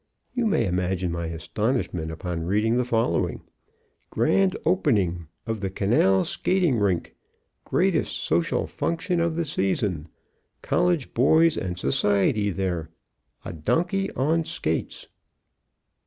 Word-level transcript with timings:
You 0.33 0.47
may 0.47 0.65
imagine 0.65 1.11
my 1.11 1.27
astonishment 1.27 2.09
upon 2.11 2.41
reading 2.47 2.77
the 2.77 2.83
following: 2.83 3.43
GRAND 4.09 4.57
OPENING 4.65 5.27
Of 5.45 5.59
the 5.59 5.69
Canal 5.69 6.23
Skating 6.23 6.79
Rink. 6.79 7.13
Greatest 7.65 8.17
Social 8.17 8.65
Function 8.65 9.19
of 9.19 9.35
the 9.35 9.45
Season. 9.45 10.07
COLLEGE 10.63 11.13
BOYS 11.13 11.55
AND 11.55 11.77
SOCIETY 11.77 12.49
THERE. 12.49 12.89
A 13.45 13.53
Donkey 13.53 14.11
on 14.13 14.43
Skates. 14.43 15.07